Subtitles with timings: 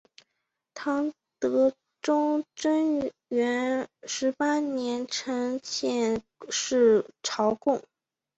[0.73, 7.83] 唐德宗贞元十八年曾遣使朝贡。